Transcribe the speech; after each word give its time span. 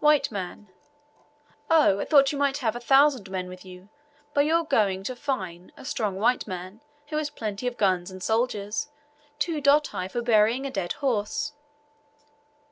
W. 0.00 0.20
M. 0.34 0.66
"Oh! 1.70 2.00
I 2.00 2.04
thought 2.04 2.32
you 2.32 2.36
might 2.36 2.56
have 2.58 2.74
a 2.74 2.80
thousand 2.80 3.30
men 3.30 3.48
with 3.48 3.64
you, 3.64 3.88
by 4.34 4.42
your 4.42 4.64
going 4.64 5.04
to 5.04 5.14
fine 5.14 5.70
a 5.76 5.84
strong 5.84 6.16
white 6.16 6.48
man, 6.48 6.80
who 7.10 7.16
has 7.16 7.30
plenty 7.30 7.68
of 7.68 7.76
guns 7.76 8.10
and 8.10 8.20
soldiers, 8.20 8.88
two 9.38 9.60
doti 9.60 10.08
for 10.08 10.20
burying 10.20 10.66
a 10.66 10.70
dead 10.72 10.94
horse." 10.94 11.52